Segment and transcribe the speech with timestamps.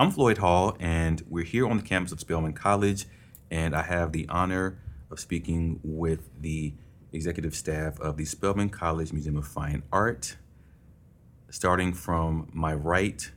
[0.00, 3.04] I'm Floyd Hall, and we're here on the campus of Spelman College,
[3.50, 4.78] and I have the honor
[5.10, 6.72] of speaking with the
[7.12, 10.38] executive staff of the Spelman College Museum of Fine Art.
[11.50, 13.30] Starting from my right,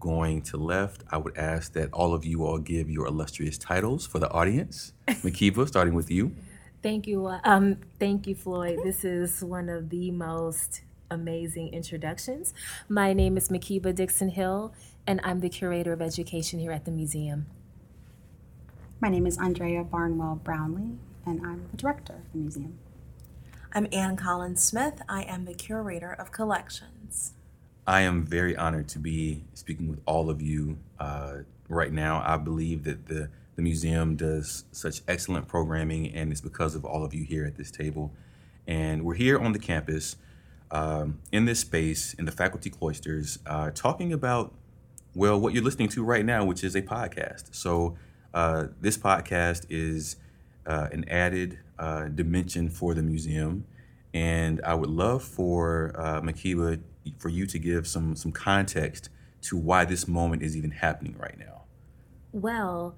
[0.00, 4.06] going to left, I would ask that all of you all give your illustrious titles
[4.06, 4.94] for the audience.
[5.08, 6.34] Makiba, starting with you.
[6.82, 7.28] Thank you.
[7.44, 8.78] Um, thank you, Floyd.
[8.82, 10.80] This is one of the most
[11.10, 12.52] amazing introductions.
[12.88, 14.72] My name is Makiba Dixon Hill,
[15.06, 17.46] and I'm the curator of education here at the museum.
[19.00, 22.78] My name is Andrea Barnwell Brownlee, and I'm the director of the museum.
[23.72, 25.02] I'm Ann Collins Smith.
[25.08, 27.32] I am the curator of collections.
[27.86, 32.22] I am very honored to be speaking with all of you uh, right now.
[32.24, 37.04] I believe that the, the museum does such excellent programming, and it's because of all
[37.04, 38.12] of you here at this table.
[38.66, 40.16] And we're here on the campus
[40.70, 44.54] um, in this space in the faculty cloisters uh, talking about
[45.14, 47.54] well, what you're listening to right now, which is a podcast.
[47.54, 47.96] So
[48.32, 50.16] uh, this podcast is
[50.66, 53.64] uh, an added uh, dimension for the museum,
[54.14, 56.80] and I would love for uh, Makiba
[57.18, 59.08] for you to give some some context
[59.40, 61.62] to why this moment is even happening right now.
[62.32, 62.94] Well,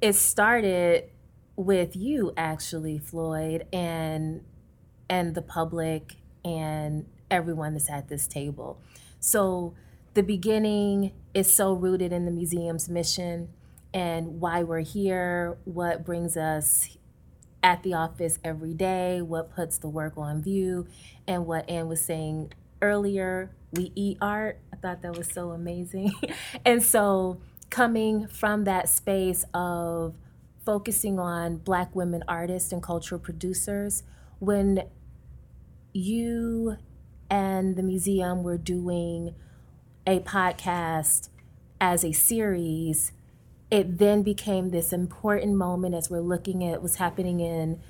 [0.00, 1.04] it started
[1.56, 4.44] with you actually, Floyd, and
[5.10, 8.80] and the public and everyone that's at this table.
[9.18, 9.74] So
[10.14, 13.50] the beginning is so rooted in the museum's mission
[13.92, 16.96] and why we're here, what brings us
[17.62, 20.86] at the office every day, what puts the work on view,
[21.26, 24.58] and what Ann was saying earlier, we eat art.
[24.72, 26.14] I thought that was so amazing.
[26.64, 30.14] and so, coming from that space of
[30.64, 34.02] focusing on Black women artists and cultural producers,
[34.38, 34.84] when
[35.92, 36.76] you
[37.30, 39.34] and the museum were doing
[40.06, 41.28] a podcast
[41.80, 43.12] as a series,
[43.70, 47.80] it then became this important moment as we're looking at what's happening in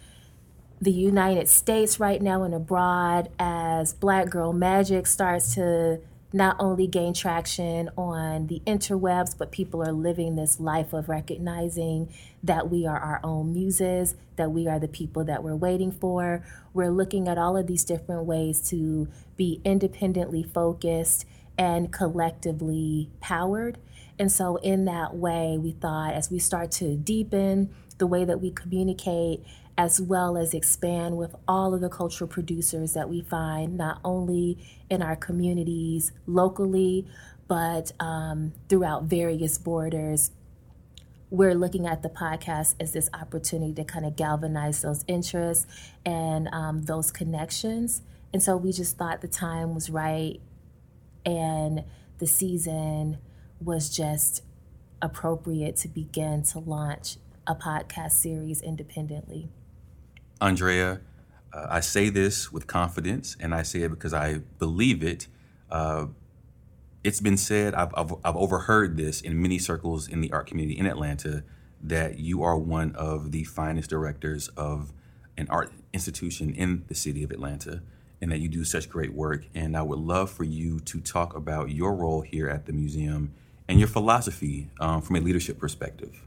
[0.81, 6.01] the United States right now and abroad as Black Girl Magic starts to
[6.33, 12.13] not only gain traction on the interwebs, but people are living this life of recognizing
[12.43, 16.45] that we are our own muses, that we are the people that we're waiting for.
[16.73, 21.27] We're looking at all of these different ways to be independently focused
[21.59, 23.79] and collectively powered.
[24.19, 28.41] And so, in that way, we thought as we start to deepen the way that
[28.41, 29.45] we communicate,
[29.79, 34.59] as well as expand with all of the cultural producers that we find not only
[34.91, 37.07] in our communities locally,
[37.47, 40.33] but um, throughout various borders.
[41.31, 45.67] We're looking at the podcast as this opportunity to kind of galvanize those interests
[46.05, 48.03] and um, those connections.
[48.33, 50.41] And so we just thought the time was right
[51.25, 51.85] and
[52.19, 53.19] the season
[53.61, 54.43] was just
[55.03, 59.49] appropriate to begin to launch a podcast series independently.
[60.41, 61.01] Andrea,
[61.53, 65.27] uh, I say this with confidence, and I say it because I believe it.
[65.71, 66.07] Uh,
[67.03, 70.79] it's been said, I've, I've, I've, overheard this in many circles in the art community
[70.79, 71.45] in Atlanta,
[71.83, 74.93] that you are one of the finest directors of
[75.37, 77.83] an art institution in the city of Atlanta
[78.21, 79.47] and that you do such great work.
[79.55, 83.33] And I would love for you to talk about your role here at the museum
[83.67, 86.21] and your philosophy um, from a leadership perspective.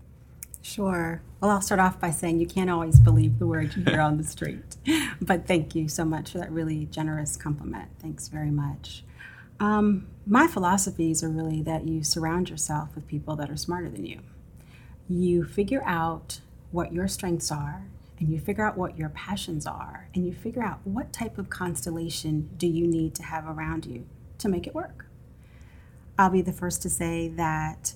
[0.64, 1.22] Sure.
[1.42, 4.18] Well, I'll start off by saying you can't always believe the words you hear on
[4.18, 4.78] the street.
[5.22, 7.90] But thank you so much for that really generous compliment.
[8.02, 9.04] Thanks very much.
[9.60, 14.06] Um, my philosophies are really that you surround yourself with people that are smarter than
[14.06, 14.20] you.
[15.08, 16.42] You figure out
[16.72, 17.84] what your strengths are
[18.20, 21.50] and you figure out what your passions are and you figure out what type of
[21.50, 24.06] constellation do you need to have around you
[24.40, 25.06] to make it work.
[26.18, 27.94] I'll be the first to say that,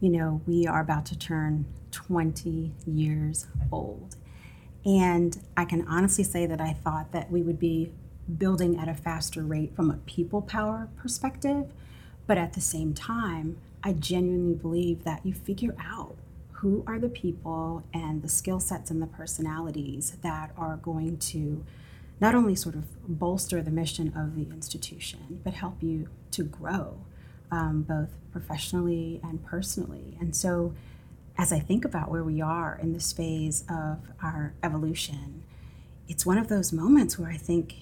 [0.00, 4.16] you know, we are about to turn 20 years old.
[4.84, 7.92] And I can honestly say that I thought that we would be
[8.38, 11.72] building at a faster rate from a people power perspective.
[12.26, 16.16] But at the same time, I genuinely believe that you figure out
[16.52, 21.64] who are the people and the skill sets and the personalities that are going to
[22.20, 26.96] not only sort of bolster the mission of the institution, but help you to grow
[27.50, 30.16] um, both professionally and personally.
[30.20, 30.74] And so,
[31.36, 35.42] as I think about where we are in this phase of our evolution,
[36.08, 37.74] it's one of those moments where I think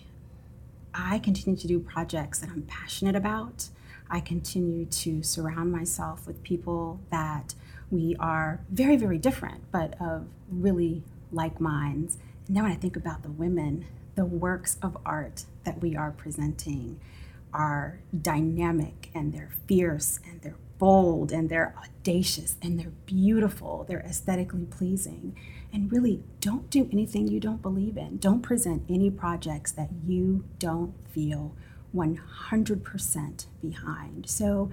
[0.95, 3.69] I continue to do projects that I'm passionate about.
[4.11, 7.55] I continue to surround myself with people that
[7.91, 12.19] we are very, very different, but of really like minds.
[12.47, 16.11] And then when I think about the women, the works of art that we are
[16.11, 17.01] presenting,
[17.55, 24.01] are dynamic and they're fierce and they're bold and they're audacious and they're beautiful, they're
[24.01, 25.39] aesthetically pleasing.
[25.73, 28.17] And really, don't do anything you don't believe in.
[28.17, 31.55] Don't present any projects that you don't feel
[31.95, 34.29] 100% behind.
[34.29, 34.73] So,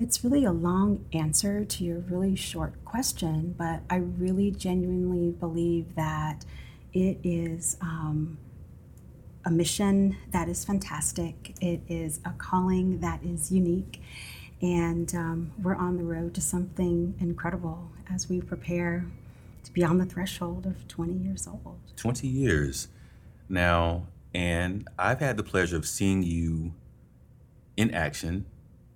[0.00, 5.94] it's really a long answer to your really short question, but I really genuinely believe
[5.94, 6.44] that
[6.92, 8.36] it is um,
[9.44, 11.54] a mission that is fantastic.
[11.60, 14.02] It is a calling that is unique.
[14.62, 19.04] And um, we're on the road to something incredible as we prepare
[19.64, 21.78] to be on the threshold of 20 years old.
[21.96, 22.88] 20 years.
[23.48, 26.72] Now, and I've had the pleasure of seeing you
[27.76, 28.46] in action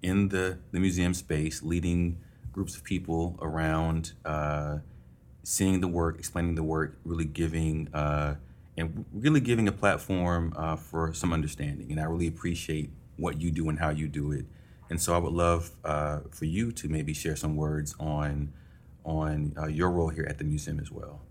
[0.03, 2.19] in the, the museum space, leading
[2.53, 4.79] groups of people around, uh,
[5.43, 8.37] seeing the work, explaining the work, really giving uh,
[8.77, 11.91] and really giving a platform uh, for some understanding.
[11.91, 14.47] And I really appreciate what you do and how you do it.
[14.91, 18.53] And so I would love uh, for you to maybe share some words on
[19.03, 21.23] on uh, your role here at the museum as well.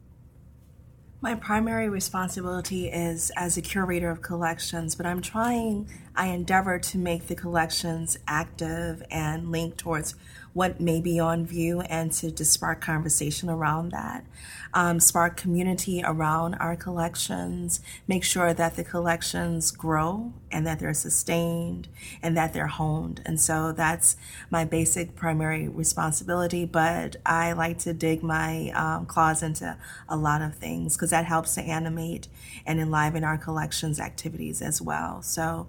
[1.22, 6.98] My primary responsibility is as a curator of collections, but I'm trying, I endeavor to
[6.98, 10.16] make the collections active and linked towards
[10.54, 14.26] what may be on view and to spark conversation around that,
[14.74, 20.94] um, spark community around our collections, make sure that the collections grow and that they're
[20.94, 21.88] sustained
[22.22, 23.22] and that they're honed.
[23.26, 24.16] And so that's
[24.50, 26.66] my basic primary responsibility.
[26.66, 31.26] But I like to dig my um, claws into a lot of things because that
[31.26, 32.28] helps to animate
[32.66, 35.22] and enliven our collections activities as well.
[35.22, 35.68] So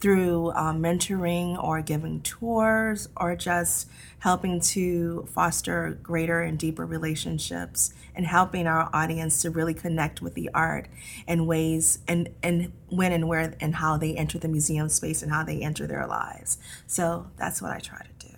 [0.00, 3.88] through um, mentoring or giving tours or just
[4.20, 10.34] helping to foster greater and deeper relationships and helping our audience to really connect with
[10.34, 10.88] the art
[11.26, 15.30] in ways and, and when and where and how they enter the museum space and
[15.30, 16.58] how they enter their lives.
[16.86, 18.34] So that's what I try to do.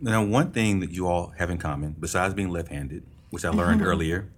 [0.00, 3.50] Now, one thing that you all have in common, besides being left handed, which I
[3.50, 4.28] learned earlier,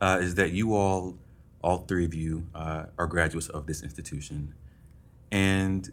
[0.00, 1.18] uh, is that you all,
[1.62, 4.54] all three of you, uh, are graduates of this institution
[5.30, 5.90] and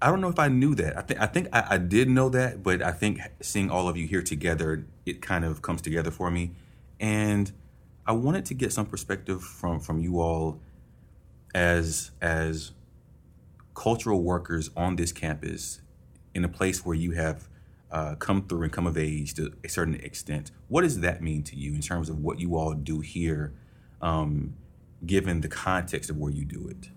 [0.00, 0.98] I don't know if I knew that.
[0.98, 3.96] I think I think I, I, did know that, but I think seeing all of
[3.96, 6.52] you here together, it kind of comes together for me.
[7.00, 7.50] And
[8.06, 10.60] I wanted to get some perspective from from you all
[11.54, 12.72] as as
[13.74, 15.80] cultural workers on this campus
[16.34, 17.48] in a place where you have
[17.90, 20.50] uh, come through and come of age to a certain extent.
[20.68, 23.54] What does that mean to you in terms of what you all do here,
[24.02, 24.54] um,
[25.06, 26.90] given the context of where you do it?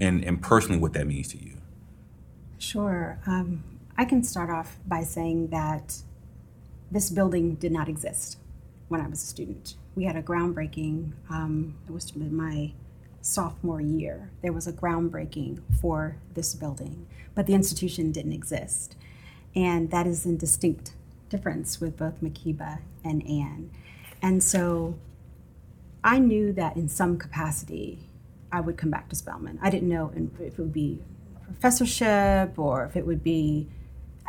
[0.00, 1.58] And, and personally what that means to you.
[2.58, 3.18] Sure.
[3.26, 3.64] Um,
[3.96, 5.96] I can start off by saying that
[6.90, 8.38] this building did not exist
[8.88, 9.74] when I was a student.
[9.94, 12.72] We had a groundbreaking, um, it was my
[13.20, 14.30] sophomore year.
[14.42, 18.96] There was a groundbreaking for this building, but the institution didn't exist.
[19.54, 20.92] And that is in distinct
[21.28, 23.70] difference with both Makiba and Ann.
[24.22, 24.96] And so
[26.02, 27.98] I knew that in some capacity,
[28.50, 29.58] I would come back to Spelman.
[29.62, 31.02] I didn't know if it would be
[31.36, 33.68] a professorship or if it would be,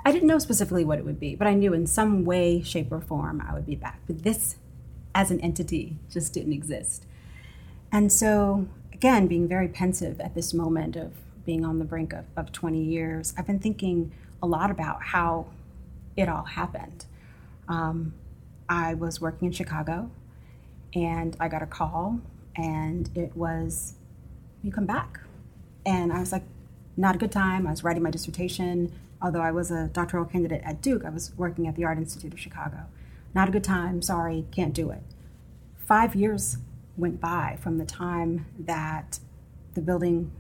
[0.05, 2.91] I didn't know specifically what it would be, but I knew in some way, shape,
[2.91, 4.01] or form I would be back.
[4.07, 4.57] But this,
[5.15, 7.05] as an entity, just didn't exist.
[7.91, 11.13] And so, again, being very pensive at this moment of
[11.45, 14.11] being on the brink of, of 20 years, I've been thinking
[14.41, 15.47] a lot about how
[16.15, 17.05] it all happened.
[17.67, 18.13] Um,
[18.67, 20.11] I was working in Chicago
[20.93, 22.19] and I got a call,
[22.55, 23.95] and it was
[24.63, 25.19] you come back.
[25.85, 26.43] And I was like,
[26.97, 27.65] not a good time.
[27.65, 28.91] I was writing my dissertation.
[29.21, 32.33] Although I was a doctoral candidate at Duke, I was working at the Art Institute
[32.33, 32.85] of Chicago.
[33.33, 34.01] Not a good time.
[34.01, 35.01] Sorry, can't do it.
[35.77, 36.57] Five years
[36.97, 39.19] went by from the time that
[39.73, 40.31] the building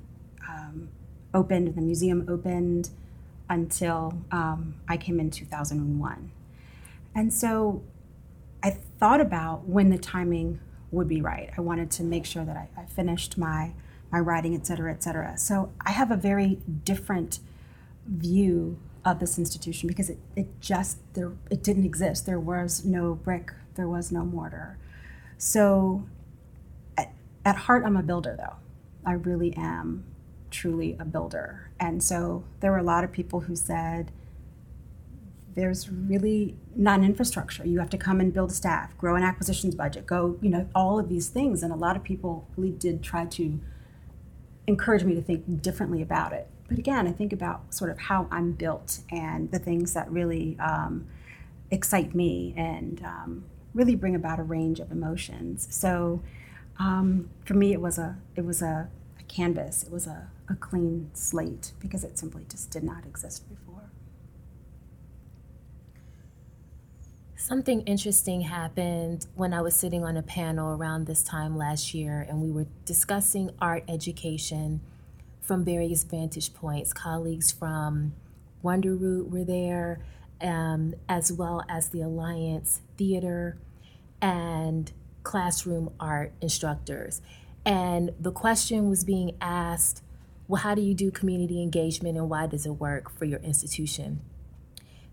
[0.47, 0.89] um,
[1.33, 2.89] opened, the museum opened,
[3.49, 6.31] until um, I came in 2001.
[7.15, 7.81] And so
[8.61, 10.59] I thought about when the timing
[10.91, 11.49] would be right.
[11.57, 13.71] I wanted to make sure that I, I finished my
[14.11, 15.37] my writing, et cetera, et cetera.
[15.37, 17.39] So I have a very different
[18.05, 22.25] view of this institution because it, it just there it didn't exist.
[22.25, 24.77] There was no brick, there was no mortar.
[25.37, 26.05] So
[26.97, 27.13] at,
[27.45, 28.57] at heart I'm a builder though.
[29.05, 30.03] I really am
[30.51, 31.71] truly a builder.
[31.79, 34.11] And so there were a lot of people who said
[35.55, 37.65] there's really not an infrastructure.
[37.65, 40.99] You have to come and build staff, grow an acquisitions budget, go, you know, all
[40.99, 41.63] of these things.
[41.63, 43.59] And a lot of people really did try to
[44.69, 46.47] encouraged me to think differently about it.
[46.69, 50.57] But again, I think about sort of how I'm built and the things that really
[50.59, 51.07] um,
[51.71, 55.67] excite me and um, really bring about a range of emotions.
[55.71, 56.21] So
[56.77, 59.83] um, for me, it was a it was a, a canvas.
[59.83, 63.68] It was a, a clean slate because it simply just did not exist before.
[67.41, 72.25] Something interesting happened when I was sitting on a panel around this time last year,
[72.27, 74.81] and we were discussing art education
[75.39, 76.91] from various vantage points.
[76.91, 78.11] Colleagues from
[78.61, 80.01] WonderRoot were there,
[80.41, 83.57] um, as well as the Alliance Theater
[84.21, 84.91] and
[85.23, 87.21] classroom art instructors.
[87.65, 90.03] And the question was being asked
[90.49, 94.19] well, how do you do community engagement and why does it work for your institution?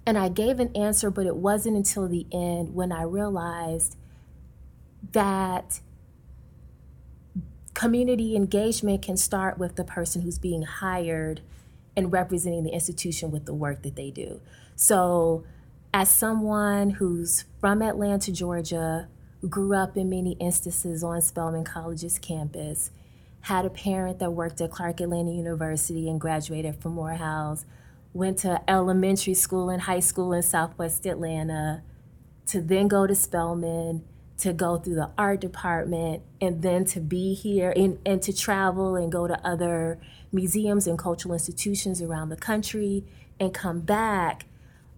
[0.07, 3.97] And I gave an answer, but it wasn't until the end when I realized
[5.13, 5.81] that
[7.75, 11.41] community engagement can start with the person who's being hired
[11.97, 14.41] and representing the institution with the work that they do.
[14.77, 15.45] So,
[15.93, 19.09] as someone who's from Atlanta, Georgia,
[19.49, 22.91] grew up in many instances on Spelman College's campus,
[23.43, 27.65] had a parent that worked at Clark Atlanta University and graduated from Morehouse,
[28.17, 31.83] went to elementary school and high school in Southwest Atlanta,
[32.47, 34.05] to then go to Spelman,
[34.39, 38.97] to go through the art department, and then to be here and, and to travel
[38.97, 40.01] and go to other
[40.33, 43.05] museums and cultural institutions around the country
[43.39, 44.47] and come back.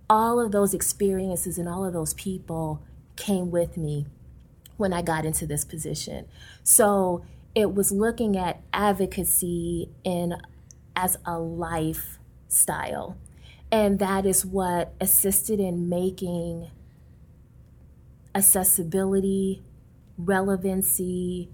[0.08, 2.82] All of those experiences and all of those people
[3.16, 4.06] came with me
[4.76, 6.26] when I got into this position.
[6.62, 10.36] So it was looking at advocacy in
[10.94, 11.38] as a
[12.48, 13.16] lifestyle.
[13.70, 16.70] And that is what assisted in making
[18.34, 19.62] accessibility,
[20.16, 21.50] relevancy,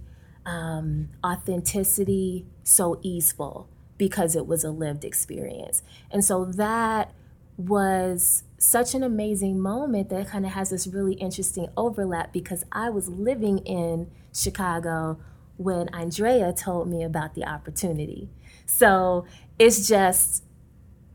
[0.47, 5.83] um, authenticity so easeful because it was a lived experience.
[6.11, 7.13] And so that
[7.57, 12.91] was such an amazing moment that kind of has this really interesting overlap because I
[12.91, 15.19] was living in Chicago
[15.57, 18.29] when Andrea told me about the opportunity.
[18.67, 19.25] So
[19.59, 20.44] it's just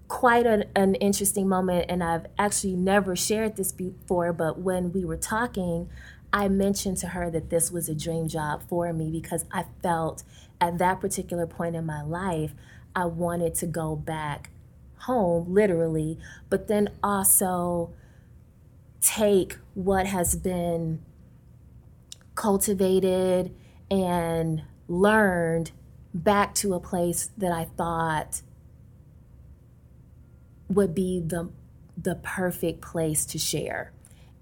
[0.09, 1.85] quite an, an interesting moment.
[1.87, 5.87] And I've actually never shared this before, but when we were talking,
[6.33, 10.23] I mentioned to her that this was a dream job for me because I felt
[10.59, 12.53] at that particular point in my life,
[12.95, 14.49] I wanted to go back
[14.97, 17.93] home, literally, but then also
[18.99, 21.01] take what has been
[22.35, 23.55] cultivated
[23.89, 25.71] and learned
[26.13, 28.41] back to a place that I thought
[30.69, 31.49] would be the
[31.97, 33.91] the perfect place to share.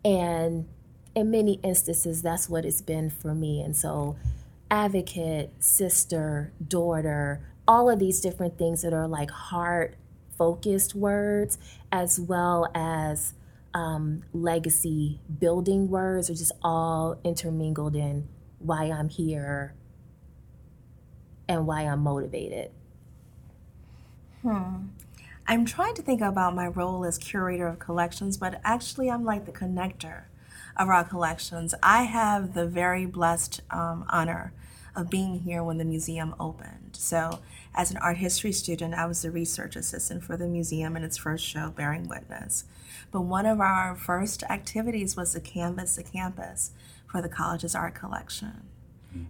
[0.06, 0.68] And
[1.16, 3.62] in many instances that's what it's been for me.
[3.62, 4.16] And so
[4.70, 9.96] advocate, sister, daughter, all of these different things that are like heart
[10.38, 11.58] focused words
[11.92, 13.34] as well as
[13.74, 18.28] um, legacy building words are just all intermingled in
[18.60, 19.74] why I'm here
[21.48, 22.72] and why I'm motivated.
[24.42, 24.88] Hmm.
[25.50, 29.46] I'm trying to think about my role as curator of collections, but actually, I'm like
[29.46, 30.24] the connector
[30.76, 31.74] of our collections.
[31.82, 34.52] I have the very blessed um, honor
[34.94, 36.98] of being here when the museum opened.
[36.98, 37.40] So,
[37.74, 41.16] as an art history student, I was the research assistant for the museum in its
[41.16, 42.66] first show, Bearing Witness.
[43.10, 46.72] But one of our first activities was to canvas the campus
[47.10, 48.64] for the college's art collection.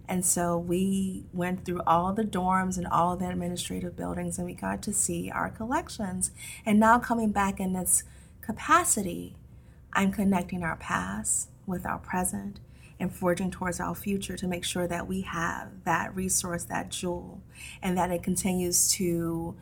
[0.08, 4.54] And so we went through all the dorms and all the administrative buildings and we
[4.54, 6.30] got to see our collections.
[6.66, 8.04] And now coming back in this
[8.40, 9.36] capacity,
[9.92, 12.60] I'm connecting our past with our present
[13.00, 17.40] and forging towards our future to make sure that we have that resource, that jewel,
[17.82, 19.54] and that it continues to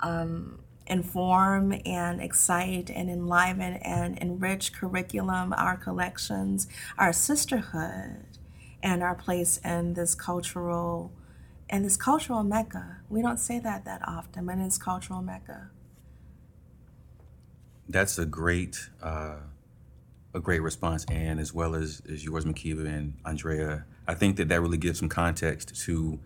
[0.00, 8.35] um, inform and excite and enliven and enrich curriculum, our collections, our sisterhood,
[8.86, 11.10] and our place in this cultural
[11.68, 12.98] and this cultural mecca.
[13.08, 15.70] We don't say that that often, but it's cultural mecca.
[17.88, 19.38] That's a great, uh,
[20.32, 23.84] a great response, and as well as, as yours, Makiba and Andrea.
[24.06, 26.20] I think that that really gives some context to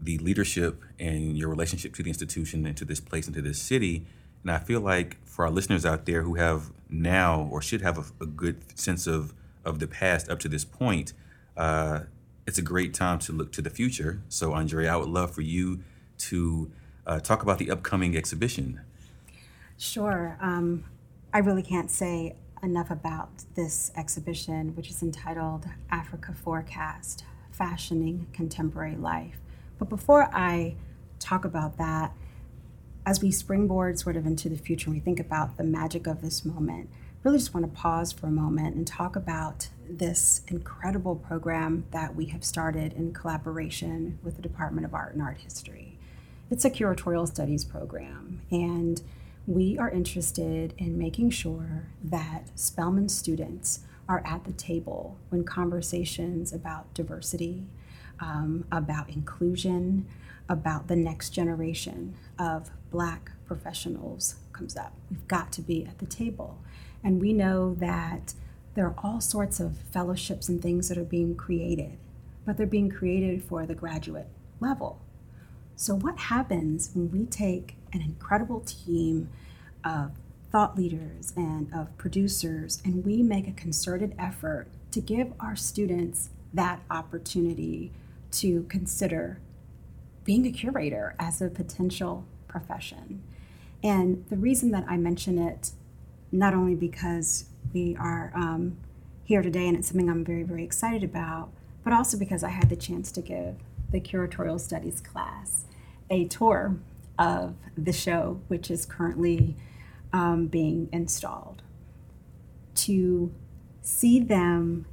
[0.00, 3.60] the leadership and your relationship to the institution and to this place and to this
[3.60, 4.06] city.
[4.42, 7.98] And I feel like for our listeners out there who have now or should have
[7.98, 11.12] a, a good sense of of the past up to this point,
[11.56, 12.00] uh,
[12.46, 14.22] it's a great time to look to the future.
[14.28, 15.80] So, Andrea, I would love for you
[16.18, 16.70] to
[17.06, 18.80] uh, talk about the upcoming exhibition.
[19.78, 20.38] Sure.
[20.40, 20.84] Um,
[21.32, 28.96] I really can't say enough about this exhibition, which is entitled Africa Forecast Fashioning Contemporary
[28.96, 29.38] Life.
[29.78, 30.76] But before I
[31.18, 32.12] talk about that,
[33.04, 36.44] as we springboard sort of into the future we think about the magic of this
[36.44, 36.90] moment,
[37.22, 42.14] really just want to pause for a moment and talk about this incredible program that
[42.14, 45.98] we have started in collaboration with the Department of Art and Art History.
[46.50, 49.02] It's a curatorial studies program, and
[49.46, 56.52] we are interested in making sure that Spelman students are at the table when conversations
[56.52, 57.66] about diversity,
[58.20, 60.06] um, about inclusion,
[60.48, 64.92] about the next generation of Black professionals comes up.
[65.10, 66.58] We've got to be at the table.
[67.02, 68.34] And we know that
[68.76, 71.96] there are all sorts of fellowships and things that are being created,
[72.44, 74.28] but they're being created for the graduate
[74.60, 75.00] level.
[75.74, 79.30] So, what happens when we take an incredible team
[79.82, 80.12] of
[80.52, 86.28] thought leaders and of producers and we make a concerted effort to give our students
[86.52, 87.92] that opportunity
[88.32, 89.40] to consider
[90.24, 93.22] being a curator as a potential profession?
[93.82, 95.70] And the reason that I mention it,
[96.32, 98.76] not only because we are um,
[99.24, 101.50] here today and it's something I'm very, very excited about,
[101.84, 103.56] but also because I had the chance to give
[103.90, 105.64] the curatorial studies class
[106.10, 106.76] a tour
[107.18, 109.56] of the show, which is currently
[110.12, 111.62] um, being installed.
[112.74, 113.32] To
[113.82, 114.86] see them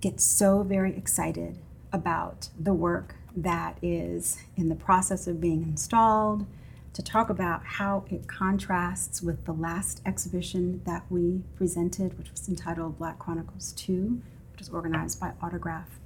[0.00, 1.58] get so very excited
[1.92, 6.46] about the work that is in the process of being installed,
[6.92, 12.48] to talk about how it contrasts with the last exhibition that we presented, which was
[12.48, 14.20] entitled Black Chronicles 2,
[14.52, 15.98] which was organized by Autograph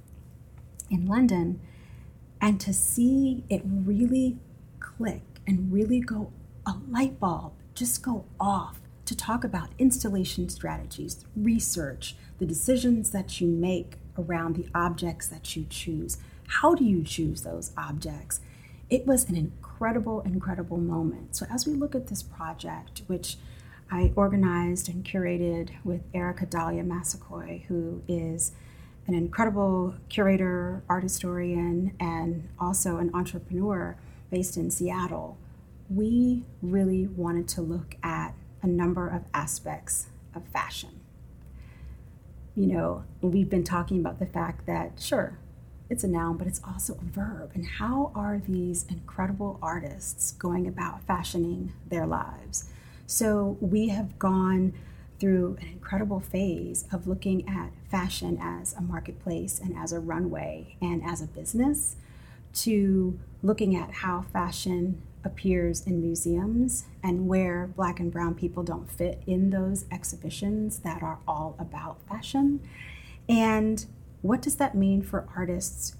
[0.89, 1.59] in London,
[2.39, 4.37] and to see it really
[4.79, 6.31] click and really go
[6.65, 13.39] a light bulb just go off to talk about installation strategies, research, the decisions that
[13.39, 16.17] you make around the objects that you choose.
[16.47, 18.41] How do you choose those objects?
[18.89, 19.35] It was an
[19.77, 21.35] incredible, incredible moment.
[21.35, 23.37] So, as we look at this project, which
[23.91, 28.53] I organized and curated with Erika Dalya Massaquoi, who is
[29.05, 33.95] an incredible curator, art historian, and also an entrepreneur
[34.31, 35.37] based in Seattle,
[35.91, 41.01] we really wanted to look at a number of aspects of fashion.
[42.55, 45.37] You know, we've been talking about the fact that, sure,
[45.89, 47.51] it's a noun, but it's also a verb.
[47.53, 52.69] And how are these incredible artists going about fashioning their lives?
[53.05, 54.73] So we have gone
[55.19, 60.75] through an incredible phase of looking at fashion as a marketplace and as a runway
[60.81, 61.95] and as a business
[62.53, 68.89] to looking at how fashion appears in museums and where black and brown people don't
[68.89, 72.59] fit in those exhibitions that are all about fashion.
[73.27, 73.85] And
[74.21, 75.95] what does that mean for artists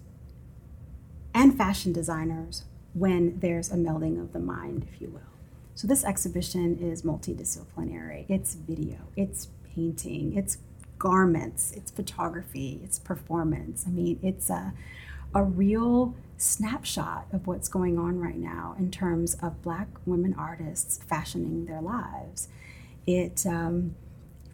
[1.34, 5.22] and fashion designers when there's a melding of the mind, if you will?
[5.76, 8.26] So, this exhibition is multidisciplinary.
[8.28, 10.58] It's video, it's painting, it's
[10.98, 13.86] garments, it's photography, it's performance.
[13.86, 14.74] I mean, it's a,
[15.36, 21.00] a real snapshot of what's going on right now in terms of Black women artists
[21.08, 22.48] fashioning their lives.
[23.06, 23.96] It um,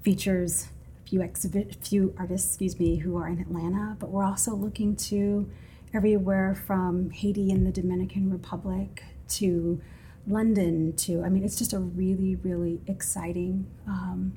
[0.02, 0.68] features
[1.08, 5.50] few exhibit, few artists, excuse me, who are in Atlanta, but we're also looking to
[5.94, 9.82] everywhere from Haiti and the Dominican Republic to
[10.28, 14.34] London to, I mean, it's just a really, really exciting um,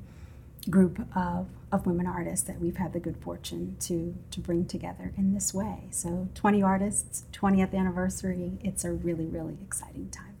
[0.69, 5.13] group of of women artists that we've had the good fortune to to bring together
[5.17, 5.87] in this way.
[5.91, 8.57] So 20 artists, 20th anniversary.
[8.63, 10.35] It's a really really exciting time.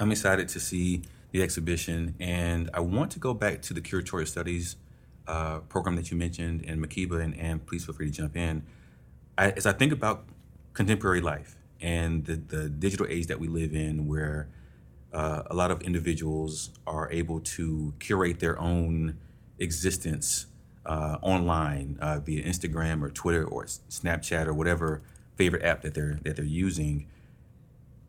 [0.00, 4.26] I'm excited to see the exhibition, and I want to go back to the curatorial
[4.26, 4.76] studies
[5.28, 8.64] uh, program that you mentioned, and Makiba, and, and please feel free to jump in.
[9.36, 10.24] I, as I think about
[10.72, 14.48] contemporary life and the, the digital age that we live in, where
[15.12, 19.18] uh, a lot of individuals are able to curate their own
[19.58, 20.46] existence
[20.86, 25.02] uh, online uh, via Instagram or Twitter or Snapchat or whatever
[25.36, 27.06] favorite app that they're that they're using,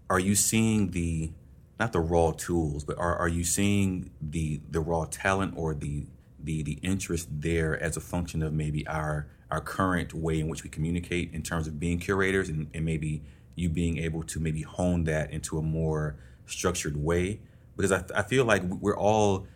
[0.09, 1.31] are you seeing the
[1.79, 6.05] not the raw tools, but are, are you seeing the the raw talent or the
[6.43, 10.63] the the interest there as a function of maybe our our current way in which
[10.63, 13.21] we communicate in terms of being curators and, and maybe
[13.55, 17.39] you being able to maybe hone that into a more structured way
[17.75, 19.47] because I, I feel like we're all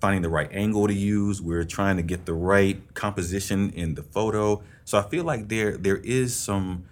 [0.00, 1.40] finding the right angle to use.
[1.40, 4.62] We're trying to get the right composition in the photo.
[4.84, 6.84] So I feel like there there is some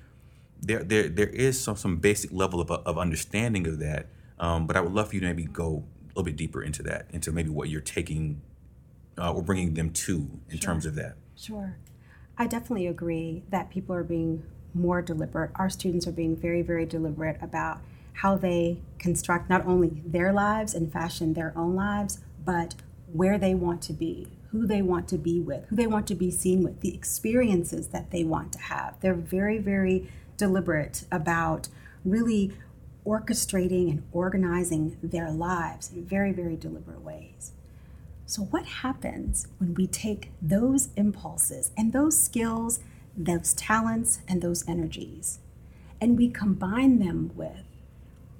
[0.62, 4.07] there there there is some some basic level of, of understanding of that.
[4.38, 6.83] Um, but I would love for you to maybe go a little bit deeper into
[6.85, 8.40] that, into maybe what you're taking
[9.18, 10.61] uh, or bringing them to in sure.
[10.61, 11.16] terms of that.
[11.37, 11.77] Sure,
[12.38, 14.44] I definitely agree that people are being
[14.75, 15.51] more deliberate.
[15.57, 17.81] Our students are being very very deliberate about
[18.14, 22.75] how they construct not only their lives and fashion their own lives, but
[23.12, 26.14] where they want to be, who they want to be with, who they want to
[26.14, 28.94] be seen with, the experiences that they want to have.
[29.01, 31.68] They're very, very deliberate about
[32.05, 32.53] really
[33.07, 37.53] orchestrating and organizing their lives in very, very deliberate ways.
[38.32, 42.80] So, what happens when we take those impulses and those skills,
[43.14, 45.38] those talents, and those energies,
[46.00, 47.66] and we combine them with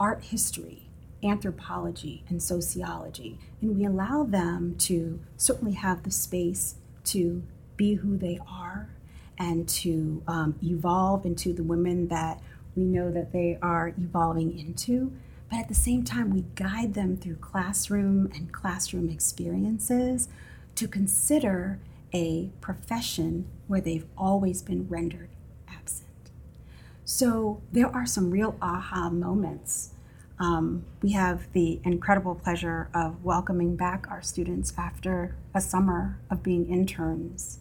[0.01, 0.89] art history,
[1.23, 7.43] anthropology, and sociology, and we allow them to certainly have the space to
[7.77, 8.89] be who they are
[9.37, 12.41] and to um, evolve into the women that
[12.75, 15.13] we know that they are evolving into.
[15.53, 20.31] But at the same time, we guide them through classroom and classroom experiences
[20.77, 21.79] to consider
[22.15, 25.29] a profession where they've always been rendered
[25.69, 26.09] absent.
[27.05, 29.91] So there are some real aha moments.
[30.39, 36.43] Um, we have the incredible pleasure of welcoming back our students after a summer of
[36.43, 37.59] being interns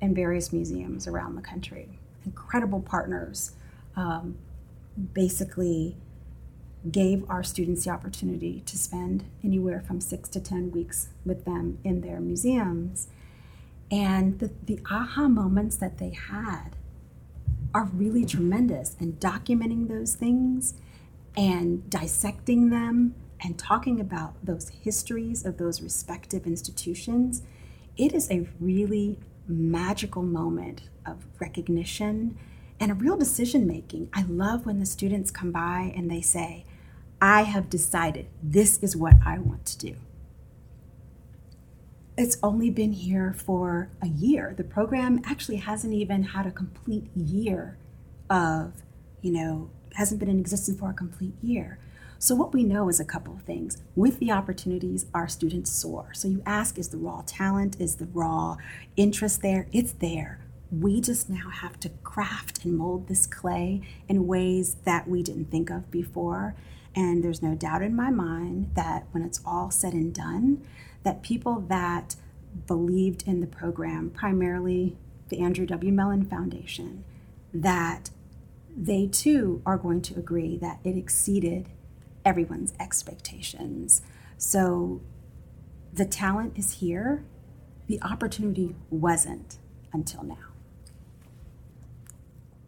[0.00, 1.98] in various museums around the country.
[2.24, 3.52] Incredible partners
[3.94, 4.38] um,
[5.12, 5.98] basically
[6.90, 11.78] gave our students the opportunity to spend anywhere from six to 10 weeks with them
[11.84, 13.08] in their museums.
[13.90, 16.76] And the, the aha moments that they had
[17.74, 18.96] are really tremendous.
[18.98, 20.74] And documenting those things
[21.36, 27.42] and dissecting them and talking about those histories of those respective institutions,
[27.96, 32.38] it is a really magical moment of recognition
[32.78, 34.08] and a real decision making.
[34.14, 36.64] I love when the students come by and they say,
[37.20, 39.96] I have decided this is what I want to do.
[42.16, 44.54] It's only been here for a year.
[44.56, 47.78] The program actually hasn't even had a complete year
[48.28, 48.82] of,
[49.20, 51.78] you know, hasn't been in existence for a complete year.
[52.18, 53.82] So, what we know is a couple of things.
[53.96, 56.10] With the opportunities, our students soar.
[56.12, 58.56] So, you ask, is the raw talent, is the raw
[58.96, 59.68] interest there?
[59.72, 60.40] It's there.
[60.70, 65.50] We just now have to craft and mold this clay in ways that we didn't
[65.50, 66.54] think of before.
[66.94, 70.66] And there's no doubt in my mind that when it's all said and done,
[71.02, 72.16] that people that
[72.66, 74.96] believed in the program, primarily
[75.28, 75.92] the Andrew W.
[75.92, 77.04] Mellon Foundation,
[77.54, 78.10] that
[78.76, 81.68] they too are going to agree that it exceeded
[82.24, 84.02] everyone's expectations.
[84.36, 85.00] So
[85.92, 87.24] the talent is here,
[87.86, 89.58] the opportunity wasn't
[89.92, 90.49] until now.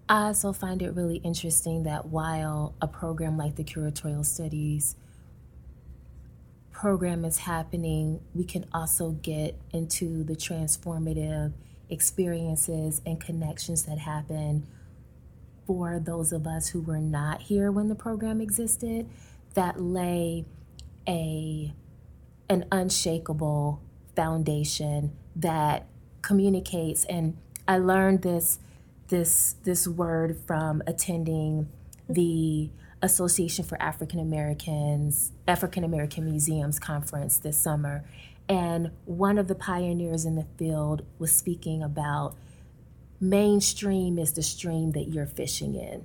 [0.09, 4.97] I also find it really interesting that while a program like the Curatorial Studies
[6.71, 11.53] program is happening, we can also get into the transformative
[11.89, 14.67] experiences and connections that happen
[15.67, 19.09] for those of us who were not here when the program existed
[19.55, 20.45] that lay
[21.07, 21.73] a
[22.49, 23.81] an unshakable
[24.15, 25.87] foundation that
[26.21, 27.05] communicates.
[27.05, 27.37] And
[27.67, 28.59] I learned this
[29.09, 31.69] this this word from attending
[32.09, 38.05] the Association for African Americans African American Museums conference this summer
[38.49, 42.37] and one of the pioneers in the field was speaking about
[43.21, 46.05] mainstream is the stream that you're fishing in.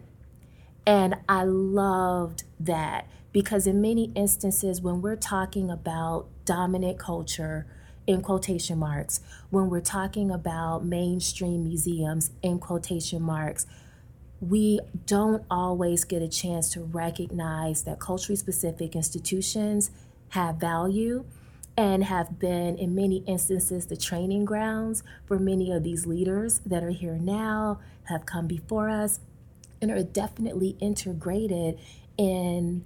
[0.85, 7.67] And I loved that because in many instances, when we're talking about dominant culture,
[8.07, 13.67] in quotation marks, when we're talking about mainstream museums, in quotation marks,
[14.39, 19.91] we don't always get a chance to recognize that culturally specific institutions
[20.29, 21.25] have value
[21.75, 26.83] and have been, in many instances, the training grounds for many of these leaders that
[26.83, 29.19] are here now, have come before us,
[29.81, 31.77] and are definitely integrated
[32.17, 32.83] in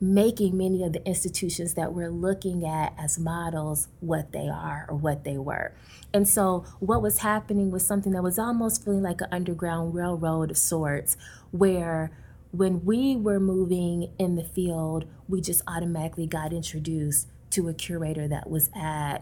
[0.00, 4.96] making many of the institutions that we're looking at as models what they are or
[4.96, 5.72] what they were.
[6.12, 10.50] And so, what was happening was something that was almost feeling like an underground railroad
[10.50, 11.16] of sorts,
[11.50, 12.10] where
[12.50, 18.26] when we were moving in the field, we just automatically got introduced to a curator
[18.26, 19.18] that was at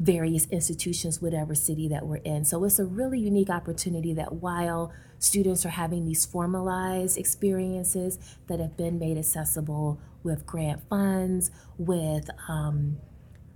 [0.00, 2.44] various institutions, whatever city that we're in.
[2.44, 8.58] So, it's a really unique opportunity that while students are having these formalized experiences that
[8.58, 12.96] have been made accessible with grant funds, with um,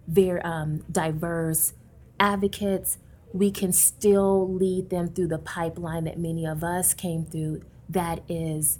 [0.07, 1.73] very um, diverse
[2.21, 2.99] advocates.
[3.33, 8.23] We can still lead them through the pipeline that many of us came through that
[8.29, 8.79] is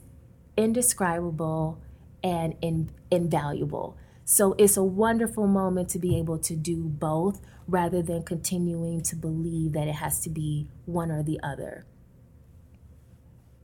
[0.57, 1.81] indescribable
[2.23, 3.97] and in, invaluable.
[4.25, 9.17] So it's a wonderful moment to be able to do both rather than continuing to
[9.17, 11.85] believe that it has to be one or the other.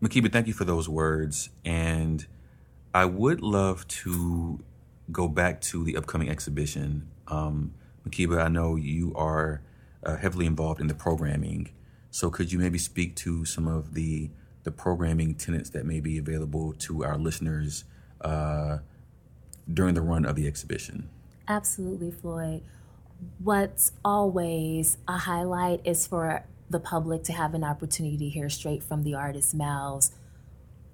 [0.03, 1.51] Makiba, thank you for those words.
[1.65, 2.27] And
[2.95, 4.61] I would love to
[5.13, 7.09] go back to the upcoming exhibition.
[7.29, 7.75] Um,
[8.07, 9.63] Makiba, I know you are
[10.05, 11.71] uh, heavily involved in the programming.
[12.11, 14.31] So could you maybe speak to some of the
[14.63, 17.85] the programming tenets that may be available to our listeners
[18.21, 18.79] uh,
[19.73, 21.09] during the run of the exhibition?
[21.49, 22.63] Absolutely, Floyd.
[23.39, 28.83] What's always a highlight is for the public to have an opportunity to hear straight
[28.83, 30.13] from the artist's mouths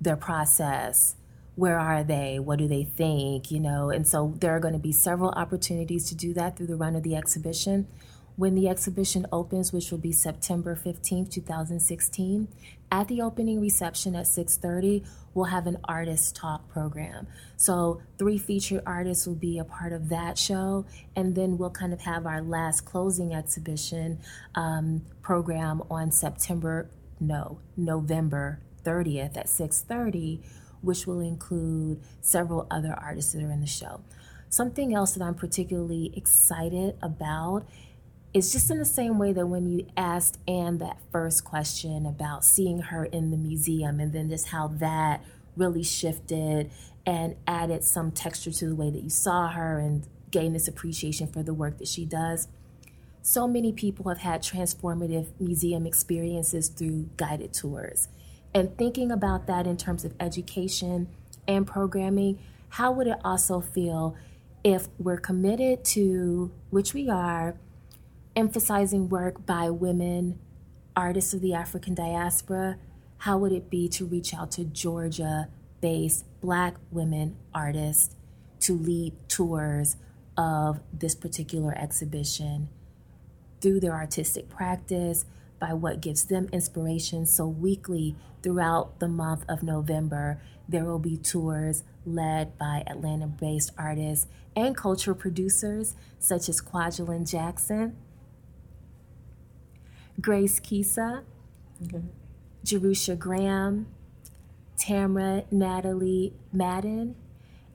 [0.01, 1.17] their process.
[1.55, 2.39] Where are they?
[2.39, 3.51] What do they think?
[3.51, 6.67] You know, and so there are going to be several opportunities to do that through
[6.67, 7.87] the run of the exhibition.
[8.37, 12.49] When the exhibition opens, which will be September 15th, 2016,
[12.93, 17.27] at the opening reception at 6:30, we'll have an artist talk program.
[17.57, 20.85] So three featured artists will be a part of that show,
[21.17, 24.19] and then we'll kind of have our last closing exhibition
[24.55, 30.43] um, program on September, no, November 30th at 6:30,
[30.83, 34.03] which will include several other artists that are in the show.
[34.49, 37.67] Something else that I'm particularly excited about
[38.35, 42.45] it's just in the same way that when you asked Ann that first question about
[42.45, 45.25] seeing her in the museum and then just how that
[45.57, 46.71] really shifted
[47.07, 51.27] and added some texture to the way that you saw her and gained this appreciation
[51.27, 52.49] for the work that she does.
[53.23, 58.09] So many people have had transformative museum experiences through guided tours.
[58.55, 61.09] And thinking about that in terms of education
[61.49, 62.39] and programming,
[62.71, 64.17] how would it also feel
[64.63, 67.55] if we're committed to, which we are,
[68.37, 70.39] emphasizing work by women,
[70.95, 72.79] artists of the African diaspora,
[73.19, 75.49] how would it be to reach out to Georgia
[75.81, 78.15] based black women artists
[78.61, 79.97] to lead tours
[80.37, 82.69] of this particular exhibition
[83.61, 85.25] through their artistic practice,
[85.59, 87.27] by what gives them inspiration.
[87.27, 93.73] So, weekly throughout the month of November, there will be tours led by Atlanta based
[93.79, 97.97] artists and cultural producers such as Kwajelyn Jackson,
[100.21, 101.23] Grace Kisa,
[101.85, 102.03] okay.
[102.65, 103.87] Jerusha Graham,
[104.77, 107.17] Tamara Natalie Madden,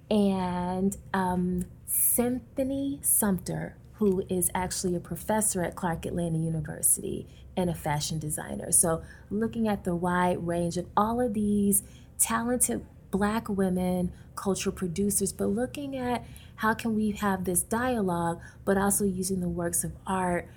[0.09, 7.73] and um, Symphony Sumter, who is actually a professor at Clark Atlanta University and a
[7.75, 8.71] fashion designer.
[8.71, 11.83] So, looking at the wide range of all of these
[12.17, 16.25] talented black women cultural producers, but looking at
[16.55, 20.47] how can we have this dialogue, but also using the works of art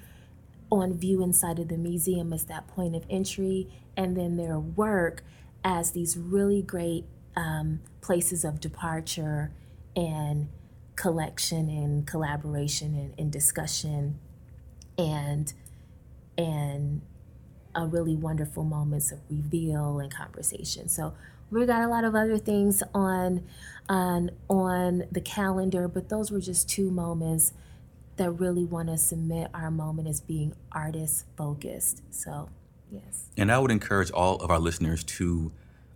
[0.75, 5.23] on view inside of the museum as that point of entry, and then their work
[5.63, 7.05] as these really great
[7.37, 9.53] um, places of departure
[9.97, 10.49] and
[10.97, 14.19] collection and collaboration and, and discussion
[14.97, 15.53] and
[16.39, 17.01] and
[17.75, 20.89] a really wonderful moments of reveal and conversation.
[20.89, 21.15] So
[21.51, 23.45] we got a lot of other things on
[23.89, 27.53] on on the calendar, but those were just two moments
[28.17, 32.03] that really want to submit our moment as being artist focused.
[32.11, 32.49] So,
[32.91, 33.31] yes.
[33.37, 35.53] And I would encourage all of our listeners to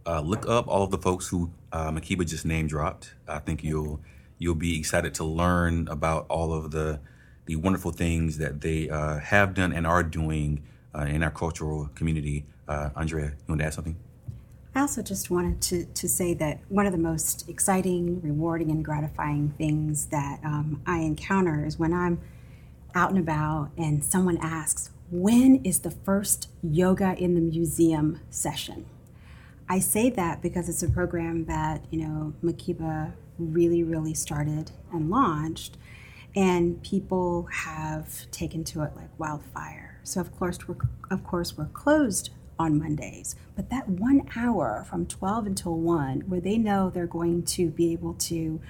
[0.07, 3.15] uh, look up all of the folks who uh, Makiba just name dropped.
[3.27, 4.01] I think you'll
[4.39, 7.01] you'll be excited to learn about all of the
[7.47, 10.63] the wonderful things that they uh, have done and are doing
[10.95, 12.45] uh, in our cultural community.
[12.67, 13.97] Uh, Andrea, you want to add something?
[14.75, 18.85] I also just wanted to, to say that one of the most exciting, rewarding, and
[18.85, 22.21] gratifying things that um, I encounter is when I'm
[22.95, 28.87] out and about and someone asks, When is the first yoga in the museum session?
[29.69, 35.11] I say that because it's a program that, you know, Makiba really, really started and
[35.11, 35.77] launched,
[36.35, 40.01] and people have taken to it like wildfire.
[40.05, 40.77] So of course we're
[41.11, 43.37] of course we're closed on Mondays.
[43.57, 47.93] But that one hour from 12 until 1, where they know they're going to be
[47.93, 48.61] able to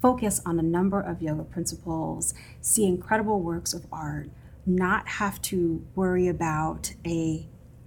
[0.00, 4.30] focus on a number of yoga principles, see incredible works of art,
[4.64, 7.46] not have to worry about a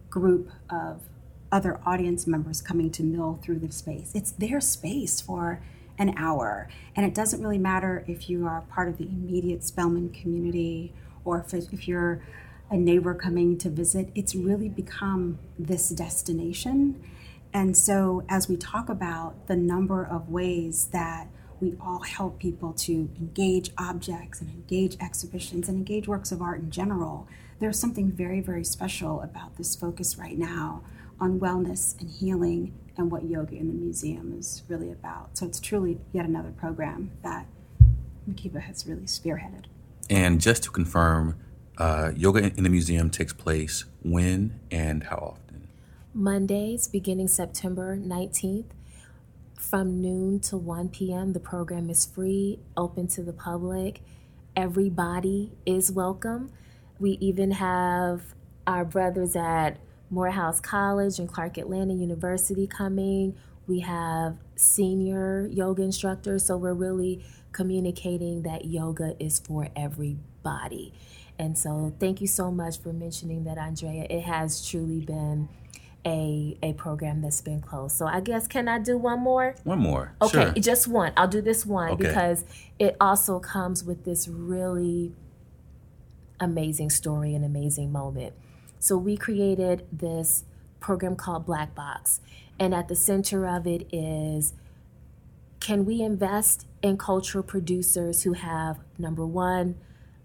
[0.10, 1.04] group of
[1.52, 4.12] other audience members coming to mill through the space.
[4.15, 5.62] It's their space for
[5.97, 6.67] an hour.
[6.95, 10.93] And it doesn't really matter if you are part of the immediate Spelman community
[11.24, 12.24] or if, if you're
[12.71, 17.03] a neighbor coming to visit, it's really become this destination.
[17.53, 21.27] And so, as we talk about the number of ways that
[21.60, 26.62] we all help people to engage objects and engage exhibitions and engage works of art
[26.62, 27.27] in general,
[27.60, 30.81] there's something very, very special about this focus right now
[31.19, 35.38] on wellness and healing and what yoga in the museum is really about.
[35.38, 37.47] So, it's truly yet another program that
[38.29, 39.65] Makiba has really spearheaded.
[40.10, 41.38] And just to confirm,
[41.77, 45.67] uh, yoga in the museum takes place when and how often?
[46.13, 48.65] Mondays, beginning September 19th,
[49.57, 51.34] from noon to 1 p.m.
[51.34, 54.01] The program is free, open to the public.
[54.55, 56.51] Everybody is welcome.
[56.99, 58.21] We even have
[58.67, 59.77] our brothers at
[60.10, 63.36] Morehouse College and Clark Atlanta University coming.
[63.65, 70.93] We have senior yoga instructors, so we're really communicating that yoga is for everybody.
[71.41, 74.06] And so, thank you so much for mentioning that, Andrea.
[74.10, 75.49] It has truly been
[76.06, 77.95] a a program that's been closed.
[77.97, 79.56] So, I guess can I do one more?
[79.63, 80.13] One more.
[80.21, 80.54] Okay, Sure.
[80.54, 81.12] just one.
[81.17, 82.08] I'll do this one Okay.
[82.08, 82.45] because
[82.77, 85.13] it also comes with this really
[86.39, 88.34] amazing story and amazing moment.
[88.80, 90.43] So we created this
[90.80, 92.21] program called Black Box,
[92.60, 94.54] and at the center of it is
[95.60, 99.75] can we invest in cultural producers who have number one,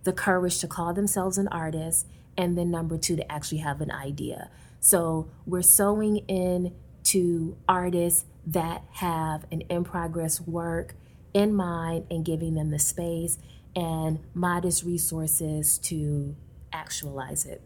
[0.07, 2.07] the courage to call themselves an artist,
[2.39, 4.51] and then number two, to actually have an idea.
[4.81, 10.95] So we're sowing in to artists that have an in progress work
[11.35, 13.39] in mind and giving them the space
[13.75, 16.35] and modest resources to
[16.73, 17.61] actualize it.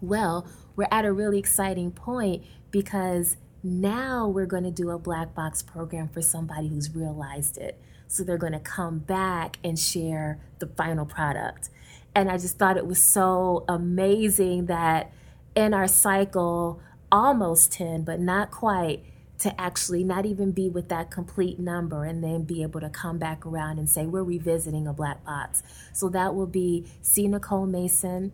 [0.00, 5.34] Well, we're at a really exciting point because now we're going to do a black
[5.34, 7.80] box program for somebody who's realized it.
[8.08, 11.70] So they're going to come back and share the final product.
[12.14, 15.12] And I just thought it was so amazing that
[15.54, 16.80] in our cycle,
[17.12, 19.04] almost 10, but not quite,
[19.38, 23.18] to actually not even be with that complete number and then be able to come
[23.18, 25.62] back around and say, we're revisiting a black box.
[25.92, 27.28] So that will be C.
[27.28, 28.32] Nicole Mason,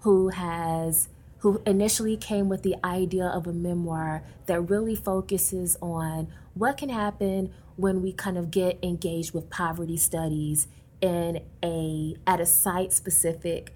[0.00, 1.08] who has
[1.46, 6.88] who initially came with the idea of a memoir that really focuses on what can
[6.88, 10.66] happen when we kind of get engaged with poverty studies
[11.00, 13.72] in a at a site specific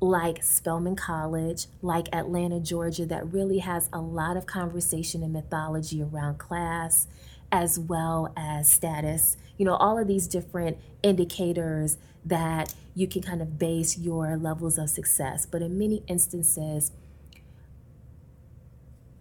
[0.00, 6.02] like Spelman College, like Atlanta, Georgia, that really has a lot of conversation and mythology
[6.02, 7.06] around class
[7.50, 9.38] as well as status.
[9.56, 14.78] You know, all of these different indicators that you can kind of base your levels
[14.78, 15.46] of success.
[15.46, 16.92] But in many instances,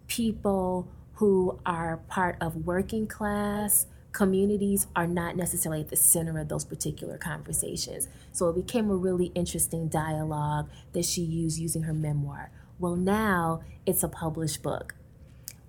[0.08, 6.50] people who are part of working class communities are not necessarily at the center of
[6.50, 8.08] those particular conversations.
[8.32, 12.52] So it became a really interesting dialogue that she used using her memoir.
[12.80, 14.96] Well, now it's a published book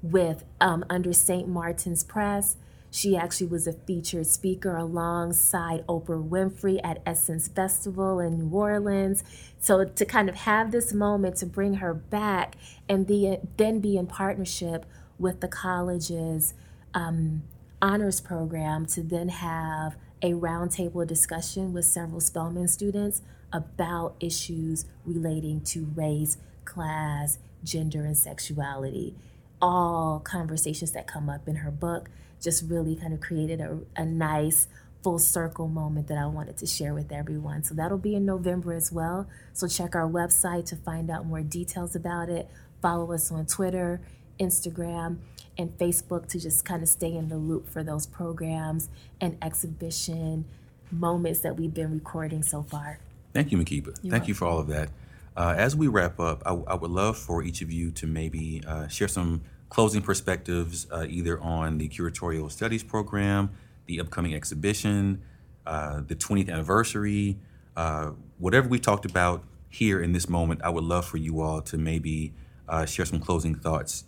[0.03, 1.49] with um, under St.
[1.49, 2.57] Martin's Press.
[2.95, 9.25] She actually was a featured speaker alongside Oprah Winfrey at Essence Festival in New Orleans.
[9.59, 12.55] So to kind of have this moment to bring her back
[12.91, 14.85] and be then be in partnership
[15.19, 16.53] with the college's
[16.93, 17.45] um,
[17.81, 23.23] honors program to then have a roundtable discussion with several Spelman students
[23.55, 29.15] about issues relating to race, class, gender, and sexuality.
[29.63, 32.11] All conversations that come up in her book
[32.43, 34.67] just really kind of created a, a nice
[35.03, 37.65] full circle moment that I wanted to share with everyone.
[37.65, 39.27] So that'll be in November as well.
[39.53, 42.49] So check our website to find out more details about it.
[42.81, 44.01] Follow us on Twitter,
[44.39, 45.19] Instagram,
[45.59, 48.89] and Facebook to just kind of stay in the loop for those programs
[49.21, 50.45] and exhibition
[50.91, 52.99] moments that we've been recording so far.
[53.33, 53.97] Thank you, Makiba.
[54.09, 54.91] Thank you for all of that.
[55.37, 58.63] Uh, as we wrap up, I, I would love for each of you to maybe
[58.67, 63.49] uh, share some closing perspectives, uh, either on the curatorial studies program,
[63.87, 65.23] the upcoming exhibition,
[65.65, 67.39] uh, the 20th anniversary,
[67.75, 70.61] uh, whatever we talked about here in this moment.
[70.63, 72.35] I would love for you all to maybe
[72.69, 74.05] uh, share some closing thoughts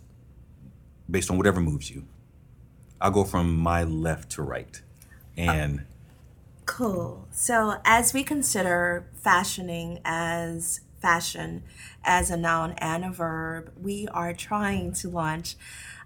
[1.09, 2.05] based on whatever moves you.
[3.01, 4.79] I'll go from my left to right.
[5.35, 5.87] And
[6.67, 7.27] Cool.
[7.31, 11.61] So, as we consider fashioning as fashion
[12.03, 15.55] as a noun and a verb, we are trying to launch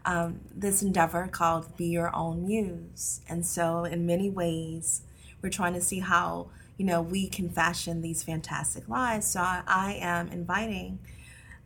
[0.04, 3.22] um, this endeavor called Be Your Own Muse.
[3.30, 5.02] And so, in many ways,
[5.42, 9.26] we're trying to see how you know we can fashion these fantastic lives.
[9.28, 11.00] So, I, I am inviting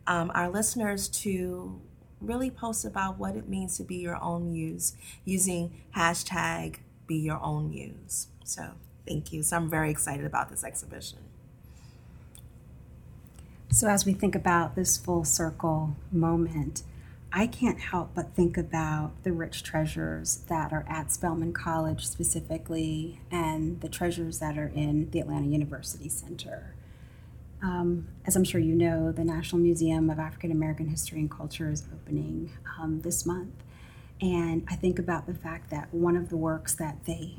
[0.06, 1.80] um, our listeners to
[2.20, 7.40] really post about what it means to be your own muse using hashtag be your
[7.42, 8.28] own muse.
[8.44, 8.62] So
[9.06, 9.42] thank you.
[9.42, 11.18] So I'm very excited about this exhibition.
[13.74, 16.84] So, as we think about this full circle moment,
[17.32, 23.18] I can't help but think about the rich treasures that are at Spelman College specifically
[23.32, 26.76] and the treasures that are in the Atlanta University Center.
[27.64, 31.68] Um, as I'm sure you know, the National Museum of African American History and Culture
[31.68, 33.64] is opening um, this month.
[34.20, 37.38] And I think about the fact that one of the works that they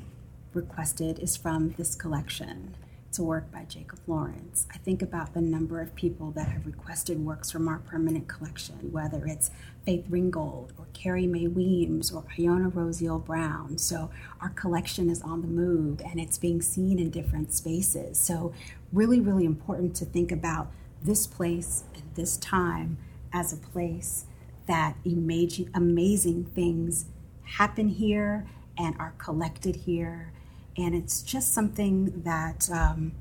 [0.54, 2.76] requested is from this collection.
[3.20, 4.68] A work by Jacob Lawrence.
[4.74, 8.92] I think about the number of people that have requested works from our permanent collection,
[8.92, 9.52] whether it's
[9.86, 13.78] Faith Ringgold or Carrie Mae Weems or Iona Rozeal Brown.
[13.78, 14.10] So
[14.42, 18.18] our collection is on the move and it's being seen in different spaces.
[18.18, 18.54] So
[18.92, 22.98] really, really important to think about this place and this time
[23.32, 24.26] as a place
[24.68, 27.06] that amazing, amazing things
[27.44, 28.48] happen here
[28.78, 30.34] and are collected here.
[30.78, 33.14] And it's just something that um,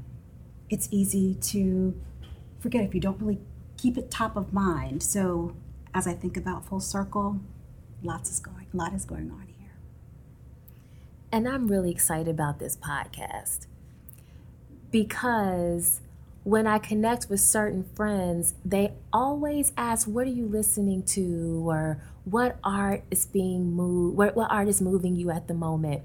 [0.69, 1.95] it's easy to
[2.61, 3.39] forget if you don't really
[3.77, 5.03] keep it top of mind.
[5.03, 5.55] So
[5.95, 7.41] as I think about full circle,
[8.03, 9.71] lots is going, a lot is going on here.
[11.31, 13.67] And I'm really excited about this podcast
[14.91, 16.01] because
[16.45, 21.69] when I connect with certain friends, they always ask, What are you listening to?
[21.69, 24.17] or What art is being moved?
[24.17, 26.03] What, what art is moving you at the moment?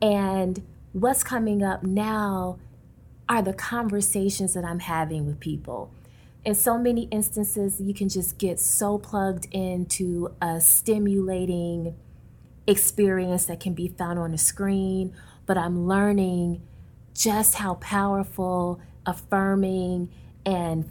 [0.00, 0.62] And
[0.94, 2.56] what's coming up now
[3.28, 5.92] are the conversations that I'm having with people.
[6.44, 11.96] In so many instances, you can just get so plugged into a stimulating
[12.66, 15.14] experience that can be found on a screen,
[15.46, 16.62] but I'm learning
[17.12, 20.10] just how powerful affirming
[20.46, 20.88] and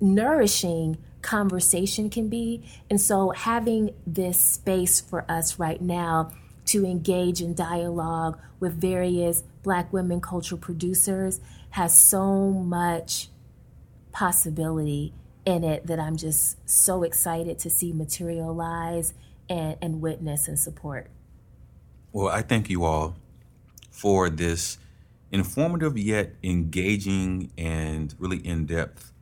[0.00, 2.62] nourishing conversation can be.
[2.90, 6.30] And so, having this space for us right now
[6.68, 11.40] to engage in dialogue with various Black women cultural producers
[11.70, 13.28] has so much
[14.12, 15.12] possibility
[15.44, 19.14] in it that I'm just so excited to see materialize
[19.48, 21.08] and, and witness and support.
[22.12, 23.16] Well, I thank you all
[23.90, 24.78] for this
[25.32, 29.12] informative yet engaging and really in depth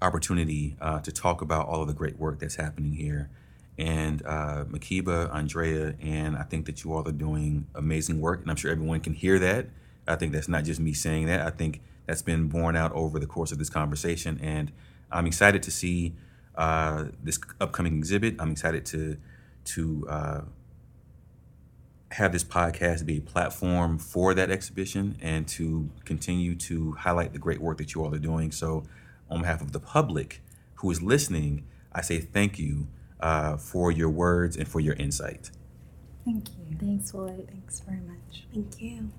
[0.00, 3.30] opportunity uh, to talk about all of the great work that's happening here.
[3.78, 8.50] And uh, Makiba, Andrea, and I think that you all are doing amazing work, and
[8.50, 9.66] I'm sure everyone can hear that.
[10.08, 11.40] I think that's not just me saying that.
[11.40, 14.72] I think that's been borne out over the course of this conversation, and
[15.10, 16.14] I'm excited to see
[16.54, 18.36] uh, this upcoming exhibit.
[18.38, 19.18] I'm excited to
[19.64, 20.40] to uh,
[22.12, 27.38] have this podcast be a platform for that exhibition and to continue to highlight the
[27.38, 28.52] great work that you all are doing.
[28.52, 28.84] So,
[29.28, 30.40] on behalf of the public
[30.76, 32.86] who is listening, I say thank you
[33.20, 35.50] uh, for your words and for your insight.
[36.24, 36.76] Thank you.
[36.78, 37.48] Thanks, Floyd.
[37.50, 38.46] Thanks very much.
[38.52, 39.10] Thank you.